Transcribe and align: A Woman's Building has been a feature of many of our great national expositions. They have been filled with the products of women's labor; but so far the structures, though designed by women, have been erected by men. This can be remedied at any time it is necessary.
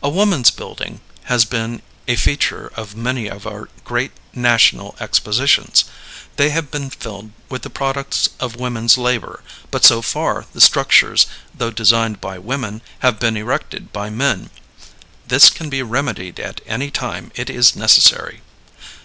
A 0.00 0.08
Woman's 0.08 0.52
Building 0.52 1.00
has 1.24 1.44
been 1.44 1.82
a 2.06 2.14
feature 2.14 2.68
of 2.76 2.94
many 2.94 3.26
of 3.26 3.48
our 3.48 3.68
great 3.82 4.12
national 4.32 4.94
expositions. 5.00 5.84
They 6.36 6.50
have 6.50 6.70
been 6.70 6.88
filled 6.88 7.32
with 7.48 7.62
the 7.62 7.68
products 7.70 8.28
of 8.38 8.54
women's 8.54 8.96
labor; 8.96 9.42
but 9.72 9.84
so 9.84 10.02
far 10.02 10.46
the 10.52 10.60
structures, 10.60 11.26
though 11.52 11.72
designed 11.72 12.20
by 12.20 12.38
women, 12.38 12.80
have 13.00 13.18
been 13.18 13.36
erected 13.36 13.92
by 13.92 14.08
men. 14.08 14.50
This 15.26 15.50
can 15.50 15.68
be 15.68 15.82
remedied 15.82 16.38
at 16.38 16.60
any 16.64 16.92
time 16.92 17.32
it 17.34 17.50
is 17.50 17.74
necessary. 17.74 18.42